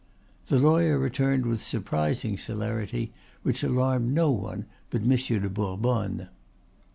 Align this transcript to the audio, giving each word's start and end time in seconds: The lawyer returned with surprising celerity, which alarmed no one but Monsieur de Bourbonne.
The 0.47 0.57
lawyer 0.57 0.97
returned 0.97 1.45
with 1.45 1.61
surprising 1.61 2.35
celerity, 2.35 3.13
which 3.43 3.61
alarmed 3.63 4.15
no 4.15 4.31
one 4.31 4.65
but 4.89 5.03
Monsieur 5.03 5.37
de 5.37 5.47
Bourbonne. 5.47 6.27